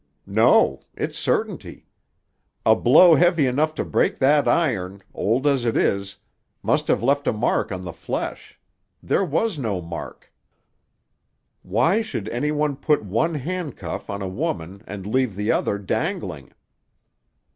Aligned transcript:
"No; 0.25 0.81
it's 0.95 1.19
certainty. 1.19 1.85
A 2.65 2.75
blow 2.75 3.13
heavy 3.13 3.45
enough 3.45 3.75
to 3.75 3.85
break 3.85 4.17
that 4.17 4.47
iron, 4.47 5.03
old 5.13 5.45
as 5.45 5.63
it 5.63 5.77
is, 5.77 6.15
must 6.63 6.87
have 6.87 7.03
left 7.03 7.27
a 7.27 7.31
mark 7.31 7.71
on 7.71 7.83
the 7.83 7.93
flesh. 7.93 8.59
There 9.03 9.23
was 9.23 9.59
no 9.59 9.79
mark." 9.79 10.33
"Why 11.61 12.01
should 12.01 12.27
any 12.29 12.51
one 12.51 12.77
put 12.77 13.03
one 13.05 13.35
handcuff 13.35 14.09
on 14.09 14.23
a 14.23 14.27
woman 14.27 14.81
and 14.87 15.05
leave 15.05 15.35
the 15.35 15.51
other 15.51 15.77
dangling?" 15.77 16.51